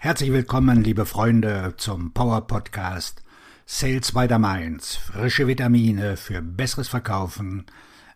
[0.00, 3.20] Herzlich willkommen, liebe Freunde, zum Power Podcast
[3.66, 4.94] Sales by the Mainz.
[4.94, 7.66] Frische Vitamine für besseres Verkaufen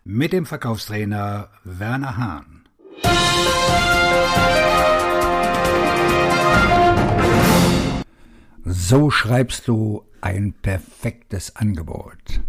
[0.05, 2.63] mit dem Verkaufstrainer Werner Hahn.
[8.63, 12.39] So schreibst du ein perfektes Angebot.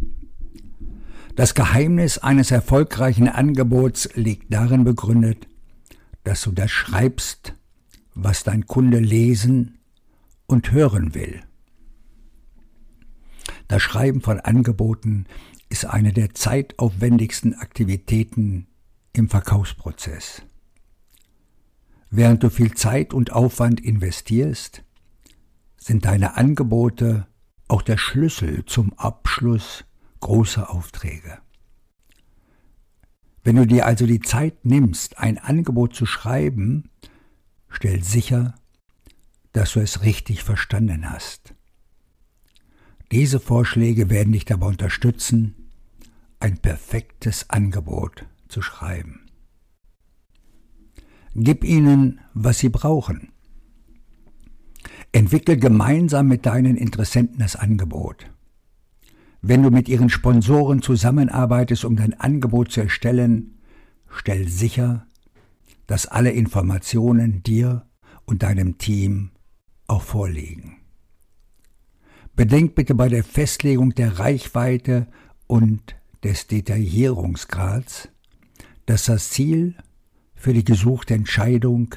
[1.35, 5.49] Das Geheimnis eines erfolgreichen Angebots liegt darin begründet,
[6.23, 7.55] dass du das schreibst,
[8.15, 9.79] was dein Kunde lesen
[10.47, 11.41] und hören will.
[13.69, 15.27] Das Schreiben von Angeboten
[15.69, 18.67] ist eine der zeitaufwendigsten Aktivitäten
[19.13, 20.43] im Verkaufsprozess.
[22.11, 24.85] Während du viel Zeit und Aufwand investierst,
[25.77, 27.27] sind deine Angebote
[27.67, 29.85] auch der Schlüssel zum Abschluss
[30.21, 31.39] großer Aufträge.
[33.43, 36.91] Wenn du dir also die Zeit nimmst, ein Angebot zu schreiben,
[37.75, 38.55] Stell sicher,
[39.53, 41.55] dass du es richtig verstanden hast.
[43.11, 45.57] Diese Vorschläge werden dich dabei unterstützen,
[46.39, 49.27] ein perfektes Angebot zu schreiben.
[51.35, 53.33] Gib ihnen, was sie brauchen.
[55.11, 58.31] Entwickel gemeinsam mit deinen Interessenten das Angebot.
[59.43, 63.59] Wenn du mit ihren Sponsoren zusammenarbeitest, um dein Angebot zu erstellen,
[64.09, 65.09] stell sicher,
[65.87, 67.87] dass alle Informationen dir
[68.25, 69.31] und deinem Team
[69.87, 70.77] auch vorliegen.
[72.37, 75.07] Bedenk bitte bei der Festlegung der Reichweite
[75.47, 78.09] und des Detaillierungsgrads,
[78.87, 79.77] dass das Ziel
[80.35, 81.95] für die gesuchte Entscheidung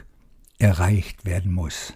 [0.59, 1.93] erreicht werden muss.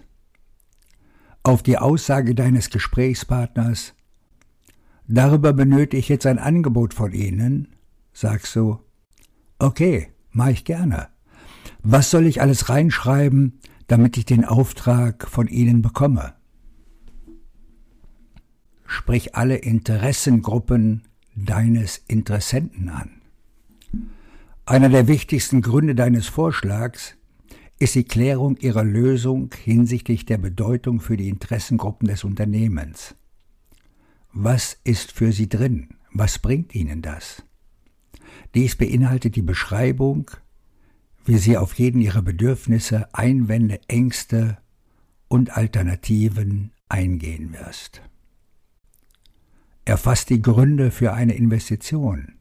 [1.44, 3.94] Auf die Aussage deines Gesprächspartners,
[5.06, 7.68] darüber benötige ich jetzt ein Angebot von Ihnen,
[8.12, 8.80] sagst du,
[9.58, 11.11] okay, mach ich gerne.
[11.82, 16.34] Was soll ich alles reinschreiben, damit ich den Auftrag von Ihnen bekomme?
[18.86, 21.02] Sprich alle Interessengruppen
[21.34, 23.22] deines Interessenten an.
[24.64, 27.16] Einer der wichtigsten Gründe deines Vorschlags
[27.80, 33.16] ist die Klärung ihrer Lösung hinsichtlich der Bedeutung für die Interessengruppen des Unternehmens.
[34.32, 35.88] Was ist für sie drin?
[36.12, 37.42] Was bringt ihnen das?
[38.54, 40.30] Dies beinhaltet die Beschreibung
[41.24, 44.58] wie sie auf jeden ihrer Bedürfnisse, Einwände, Ängste
[45.28, 48.02] und Alternativen eingehen wirst.
[49.84, 52.34] Erfasst die Gründe für eine Investition.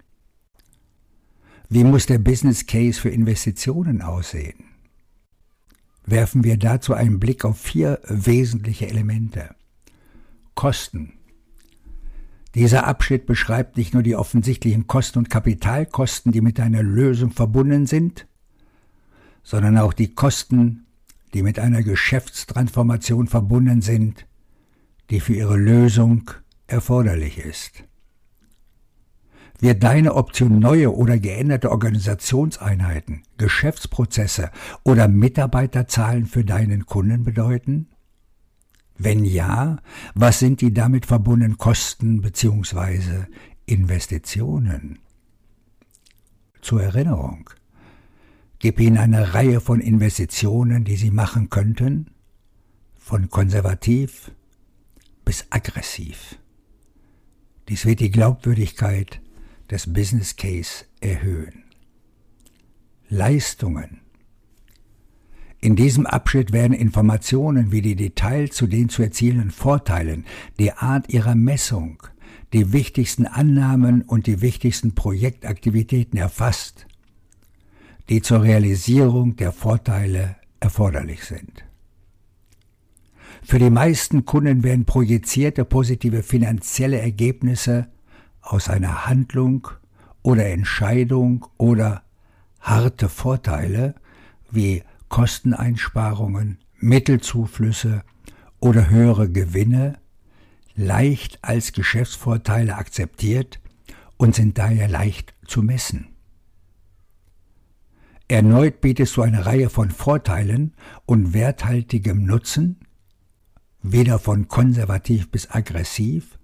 [1.70, 4.66] Wie muss der Business Case für Investitionen aussehen?
[6.06, 9.56] Werfen wir dazu einen Blick auf vier wesentliche Elemente.
[10.54, 11.14] Kosten.
[12.56, 17.86] Dieser Abschnitt beschreibt nicht nur die offensichtlichen Kosten und Kapitalkosten, die mit einer Lösung verbunden
[17.86, 18.28] sind,
[19.44, 20.86] sondern auch die Kosten,
[21.34, 24.26] die mit einer Geschäftstransformation verbunden sind,
[25.10, 26.32] die für ihre Lösung
[26.68, 27.84] erforderlich ist.
[29.60, 34.50] Wird deine Option neue oder geänderte Organisationseinheiten, Geschäftsprozesse
[34.84, 37.88] oder Mitarbeiterzahlen für deinen Kunden bedeuten?
[38.98, 39.78] Wenn ja,
[40.16, 43.26] was sind die damit verbundenen Kosten bzw.
[43.66, 45.00] Investitionen?
[46.62, 47.50] Zur Erinnerung.
[48.62, 52.12] Gib ihnen eine Reihe von Investitionen, die sie machen könnten,
[52.96, 54.30] von konservativ
[55.26, 56.38] bis aggressiv.
[57.70, 59.20] Dies wird die Glaubwürdigkeit
[59.72, 61.64] des Business Case erhöhen.
[63.10, 64.02] Leistungen.
[65.60, 70.24] In diesem Abschnitt werden Informationen wie die Details zu den zu erzielenden Vorteilen,
[70.60, 72.04] die Art ihrer Messung,
[72.54, 76.86] die wichtigsten Annahmen und die wichtigsten Projektaktivitäten erfasst
[78.12, 81.64] die zur Realisierung der Vorteile erforderlich sind.
[83.42, 87.88] Für die meisten Kunden werden projizierte positive finanzielle Ergebnisse
[88.42, 89.70] aus einer Handlung
[90.24, 92.04] oder Entscheidung oder
[92.60, 93.96] harte Vorteile
[94.50, 98.04] wie Kosteneinsparungen, Mittelzuflüsse
[98.60, 100.00] oder höhere Gewinne
[100.76, 103.62] leicht als Geschäftsvorteile akzeptiert
[104.18, 106.11] und sind daher leicht zu messen.
[108.32, 110.74] Erneut bietest du eine Reihe von Vorteilen
[111.06, 112.80] und werthaltigem Nutzen,
[113.82, 116.40] weder von konservativ bis aggressiv,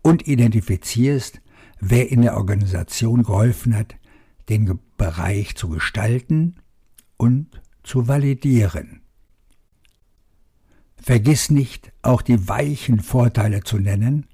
[0.00, 1.42] und identifizierst,
[1.80, 3.96] wer in der Organisation geholfen hat,
[4.48, 6.54] den Bereich zu gestalten
[7.18, 9.02] und zu validieren.
[10.96, 14.24] Vergiss nicht, auch die weichen Vorteile zu nennen,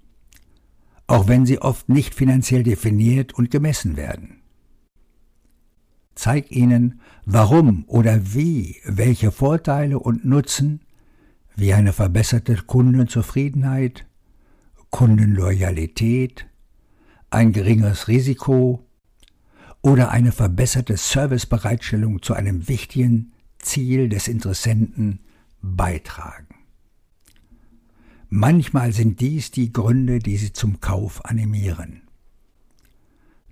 [1.09, 4.44] auch wenn sie oft nicht finanziell definiert und gemessen werden.
[6.15, 10.81] Zeig ihnen, warum oder wie welche Vorteile und Nutzen
[11.57, 14.07] wie eine verbesserte Kundenzufriedenheit,
[14.91, 16.47] Kundenloyalität,
[17.31, 18.87] ein geringeres Risiko
[19.83, 25.21] oder eine verbesserte Servicebereitstellung zu einem wichtigen Ziel des Interessenten
[25.61, 26.55] beitragen.
[28.29, 32.03] Manchmal sind dies die Gründe, die sie zum Kauf animieren.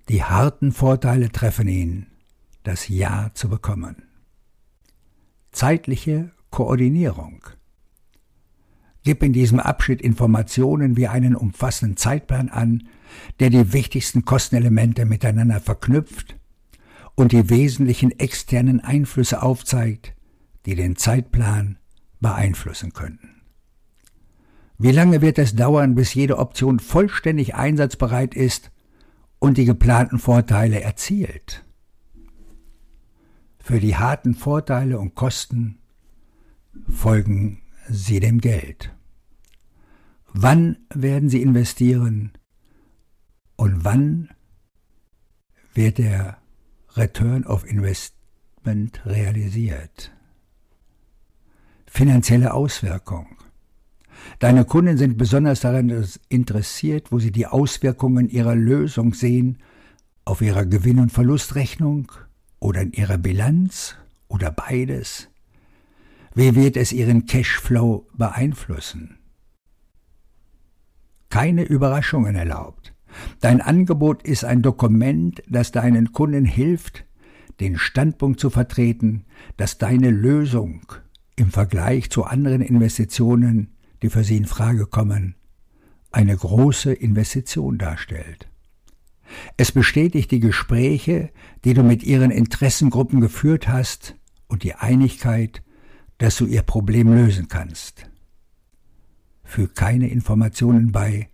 [0.09, 2.07] Die harten Vorteile treffen ihn,
[2.63, 4.03] das Ja zu bekommen.
[5.51, 7.43] Zeitliche Koordinierung.
[9.03, 12.87] Gib in diesem Abschnitt Informationen wie einen umfassenden Zeitplan an,
[13.39, 16.37] der die wichtigsten Kostenelemente miteinander verknüpft
[17.15, 20.13] und die wesentlichen externen Einflüsse aufzeigt,
[20.65, 21.77] die den Zeitplan
[22.21, 23.41] beeinflussen könnten.
[24.77, 28.71] Wie lange wird es dauern, bis jede Option vollständig einsatzbereit ist
[29.39, 31.63] und die geplanten Vorteile erzielt?
[33.65, 35.77] Für die harten Vorteile und Kosten
[36.89, 38.93] folgen Sie dem Geld.
[40.33, 42.33] Wann werden Sie investieren
[43.55, 44.27] und wann
[45.73, 46.39] wird der
[46.97, 50.11] Return of Investment realisiert?
[51.85, 53.37] Finanzielle Auswirkung.
[54.39, 59.59] Deine Kunden sind besonders daran interessiert, wo sie die Auswirkungen ihrer Lösung sehen,
[60.25, 62.11] auf ihrer Gewinn- und Verlustrechnung
[62.63, 63.95] oder in ihrer Bilanz
[64.27, 65.29] oder beides.
[66.33, 69.17] Wie wird es ihren Cashflow beeinflussen?
[71.29, 72.93] Keine Überraschungen erlaubt.
[73.41, 77.05] Dein Angebot ist ein Dokument, das deinen Kunden hilft,
[77.59, 79.25] den Standpunkt zu vertreten,
[79.57, 80.85] dass deine Lösung
[81.35, 83.73] im Vergleich zu anderen Investitionen
[84.03, 85.35] die für sie in Frage kommen,
[86.11, 88.49] eine große Investition darstellt.
[89.57, 91.29] Es bestätigt die Gespräche,
[91.63, 94.15] die du mit ihren Interessengruppen geführt hast
[94.47, 95.61] und die Einigkeit,
[96.17, 98.09] dass du ihr Problem lösen kannst.
[99.43, 101.29] Füg keine Informationen bei,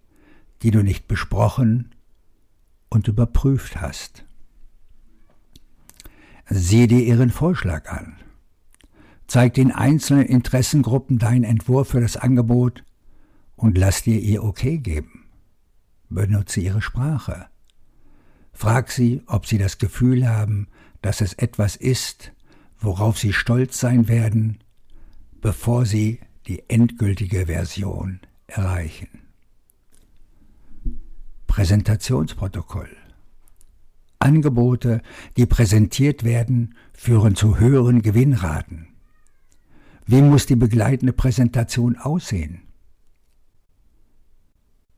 [0.61, 1.95] die du nicht besprochen
[2.89, 4.25] und überprüft hast.
[6.49, 8.17] Sieh dir ihren Vorschlag an.
[9.27, 12.83] Zeig den einzelnen Interessengruppen deinen Entwurf für das Angebot
[13.55, 15.25] und lass dir ihr Okay geben.
[16.09, 17.45] Benutze ihre Sprache.
[18.59, 20.67] Frag sie, ob sie das Gefühl haben,
[21.01, 22.33] dass es etwas ist,
[22.81, 24.57] worauf sie stolz sein werden,
[25.39, 29.07] bevor sie die endgültige Version erreichen.
[31.47, 32.89] Präsentationsprotokoll
[34.19, 35.03] Angebote,
[35.37, 38.89] die präsentiert werden, führen zu höheren Gewinnraten.
[40.05, 42.63] Wie muss die begleitende Präsentation aussehen?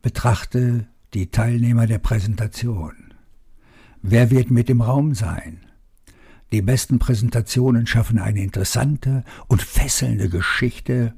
[0.02, 3.00] Betrachte die Teilnehmer der Präsentation.
[4.01, 5.59] Wer wird mit im Raum sein?
[6.51, 11.13] Die besten Präsentationen schaffen eine interessante und fesselnde Geschichte,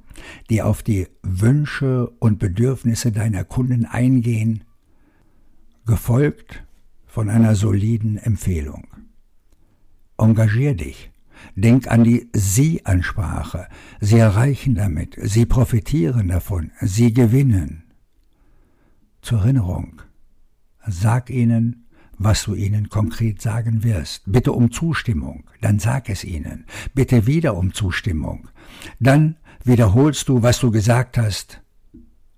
[0.50, 4.64] die auf die Wünsche und Bedürfnisse deiner Kunden eingehen,
[5.86, 6.64] gefolgt
[7.08, 8.88] von einer soliden Empfehlung.
[10.18, 11.10] Engagier dich.
[11.56, 13.68] Denk an die Sie-Ansprache.
[14.00, 17.84] Sie erreichen damit, Sie profitieren davon, Sie gewinnen.
[19.22, 20.02] Zur Erinnerung,
[20.86, 21.83] sag ihnen,
[22.24, 24.24] was du ihnen konkret sagen wirst.
[24.26, 26.66] Bitte um Zustimmung, dann sag es ihnen.
[26.94, 28.48] Bitte wieder um Zustimmung.
[29.00, 31.62] Dann wiederholst du, was du gesagt hast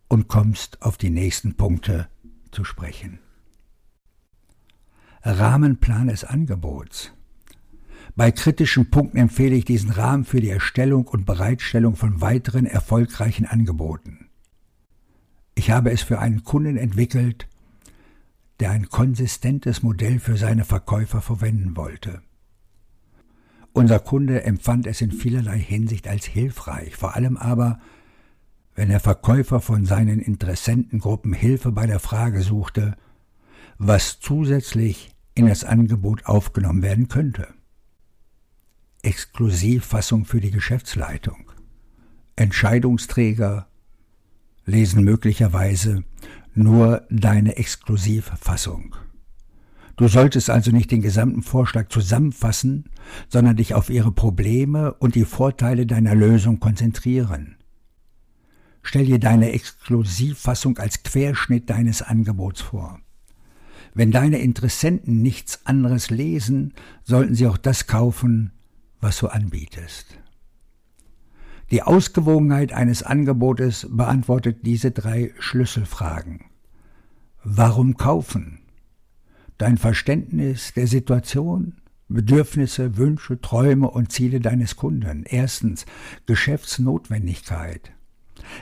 [0.08, 2.08] und kommst auf die nächsten Punkte
[2.52, 3.20] zu sprechen.
[5.24, 7.12] Rahmenplan des Angebots.
[8.16, 13.46] Bei kritischen Punkten empfehle ich diesen Rahmen für die Erstellung und Bereitstellung von weiteren erfolgreichen
[13.46, 14.30] Angeboten.
[15.56, 17.48] Ich habe es für einen Kunden entwickelt,
[18.60, 22.22] der ein konsistentes Modell für seine Verkäufer verwenden wollte.
[23.74, 27.80] Unser Kunde empfand es in vielerlei Hinsicht als hilfreich, vor allem aber,
[28.74, 32.96] wenn der Verkäufer von seinen Interessentengruppen Hilfe bei der Frage suchte,
[33.78, 37.50] was zusätzlich in das Angebot aufgenommen werden könnte.
[39.02, 41.52] Exklusivfassung für die Geschäftsleitung.
[42.38, 43.68] Entscheidungsträger
[44.66, 46.04] lesen möglicherweise
[46.56, 48.96] nur deine Exklusivfassung.
[49.98, 52.90] Du solltest also nicht den gesamten Vorschlag zusammenfassen,
[53.30, 57.56] sondern dich auf ihre Probleme und die Vorteile deiner Lösung konzentrieren.
[58.84, 63.00] Stell dir deine Exklusivfassung als Querschnitt deines Angebots vor.
[63.94, 68.52] Wenn deine Interessenten nichts anderes lesen, sollten sie auch das kaufen,
[69.00, 70.20] was du anbietest.
[71.72, 76.46] Die Ausgewogenheit eines Angebotes beantwortet diese drei Schlüsselfragen.
[77.44, 78.60] Warum kaufen?
[79.58, 81.76] Dein Verständnis der Situation,
[82.08, 85.24] Bedürfnisse, Wünsche, Träume und Ziele deines Kunden.
[85.24, 85.86] Erstens
[86.28, 87.92] Geschäftsnotwendigkeit.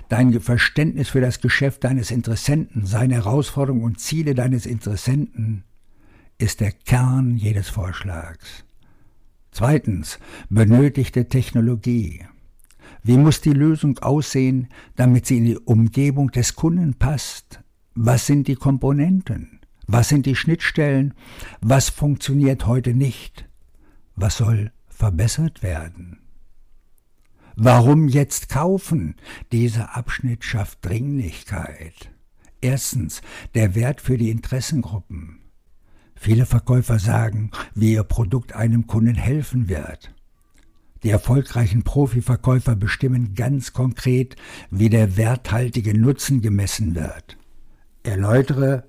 [0.10, 5.63] dein Verständnis für das Geschäft deines Interessenten, seine Herausforderungen und Ziele deines Interessenten
[6.38, 8.65] ist der Kern jedes Vorschlags.
[9.51, 10.19] Zweitens,
[10.50, 12.25] benötigte Technologie.
[13.03, 17.62] Wie muss die Lösung aussehen, damit sie in die Umgebung des Kunden passt?
[17.95, 19.60] Was sind die Komponenten?
[19.88, 21.13] Was sind die Schnittstellen?
[21.60, 23.50] Was funktioniert heute nicht?
[24.15, 26.19] Was soll verbessert werden?
[27.55, 29.15] Warum jetzt kaufen?
[29.51, 32.10] Dieser Abschnitt schafft Dringlichkeit.
[32.62, 33.22] Erstens
[33.53, 35.39] der Wert für die Interessengruppen.
[36.15, 40.15] Viele Verkäufer sagen, wie ihr Produkt einem Kunden helfen wird.
[41.03, 44.38] Die erfolgreichen Profiverkäufer bestimmen ganz konkret,
[44.72, 47.38] wie der werthaltige Nutzen gemessen wird.
[48.03, 48.86] Erläutere,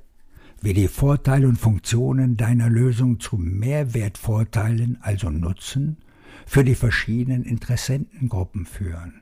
[0.60, 5.98] wie die Vorteile und Funktionen deiner Lösung zu Mehrwertvorteilen, also Nutzen,
[6.46, 9.20] für die verschiedenen Interessentengruppen führen.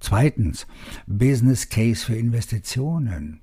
[0.00, 0.66] Zweitens,
[1.06, 3.40] Business Case für Investitionen.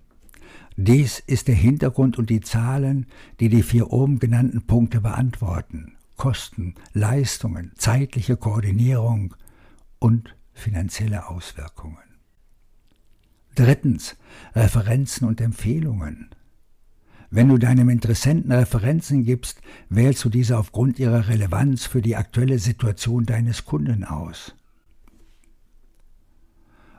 [0.77, 3.07] Dies ist der Hintergrund und die Zahlen,
[3.39, 5.94] die die vier oben genannten Punkte beantworten.
[6.15, 9.35] Kosten, Leistungen, zeitliche Koordinierung
[9.99, 11.97] und finanzielle Auswirkungen.
[13.55, 14.15] Drittens,
[14.53, 16.29] Referenzen und Empfehlungen.
[17.31, 22.59] Wenn du deinem Interessenten Referenzen gibst, wählst du diese aufgrund ihrer Relevanz für die aktuelle
[22.59, 24.55] Situation deines Kunden aus.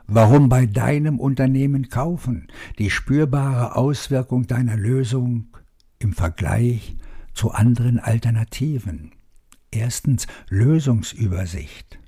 [0.07, 2.47] Warum bei deinem Unternehmen kaufen?
[2.79, 5.47] Die spürbare Auswirkung deiner Lösung
[5.99, 6.95] im Vergleich
[7.37, 9.11] zu anderen Alternativen.
[9.71, 11.99] Erstens Lösungsübersicht.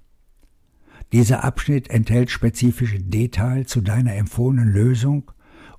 [1.11, 5.31] Dieser Abschnitt enthält spezifische Details zu deiner empfohlenen Lösung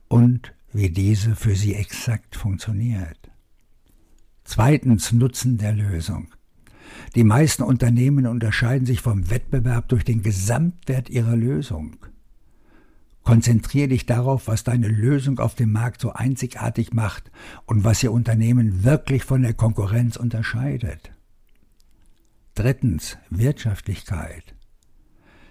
[0.08, 3.30] und wie diese für sie exakt funktioniert.
[4.44, 6.28] Zweitens Nutzen der Lösung.
[7.14, 11.96] Die meisten Unternehmen unterscheiden sich vom Wettbewerb durch den Gesamtwert ihrer Lösung.
[13.30, 17.30] Konzentriere dich darauf, was deine Lösung auf dem Markt so einzigartig macht
[17.64, 21.12] und was ihr Unternehmen wirklich von der Konkurrenz unterscheidet.
[22.56, 24.56] Drittens Wirtschaftlichkeit.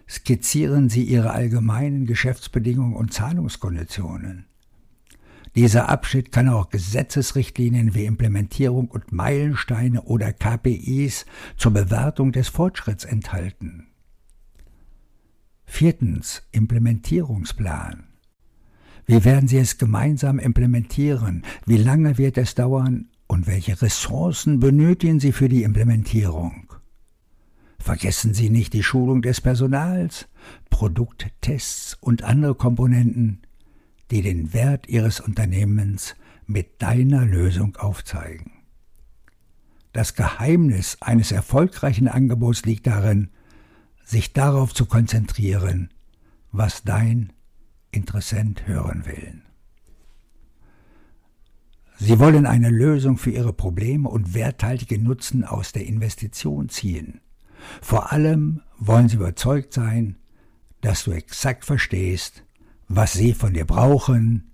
[0.09, 4.48] Skizzieren Sie Ihre allgemeinen Geschäftsbedingungen und Zahlungskonditionen.
[5.55, 13.05] Dieser Abschnitt kann auch Gesetzesrichtlinien wie Implementierung und Meilensteine oder KPIs zur Bewertung des Fortschritts
[13.05, 13.88] enthalten.
[15.71, 18.03] Viertens Implementierungsplan.
[19.05, 21.43] Wie werden Sie es gemeinsam implementieren?
[21.65, 23.07] Wie lange wird es dauern?
[23.27, 26.73] Und welche Ressourcen benötigen Sie für die Implementierung?
[27.77, 30.27] Vergessen Sie nicht die Schulung des Personals,
[30.69, 33.43] Produkttests und andere Komponenten,
[34.11, 38.51] die den Wert Ihres Unternehmens mit deiner Lösung aufzeigen.
[39.93, 43.29] Das Geheimnis eines erfolgreichen Angebots liegt darin,
[44.09, 45.89] sich darauf zu konzentrieren,
[46.51, 47.31] was dein
[47.91, 49.41] Interessent hören will.
[51.99, 57.21] Sie wollen eine Lösung für ihre Probleme und werthaltige Nutzen aus der Investition ziehen.
[57.81, 60.15] Vor allem wollen sie überzeugt sein,
[60.81, 62.43] dass du exakt verstehst,
[62.87, 64.51] was sie von dir brauchen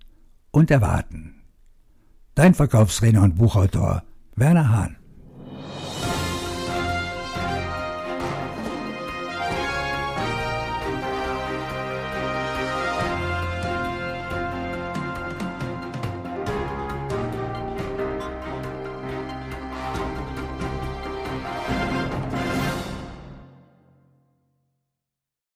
[0.51, 1.35] und erwarten.
[2.33, 4.03] Dein Verkaufstrainer und Buchautor
[4.35, 4.97] Werner Hahn